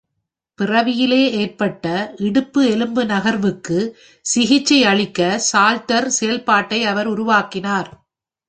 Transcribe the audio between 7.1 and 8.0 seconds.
உருவாக்கினார்.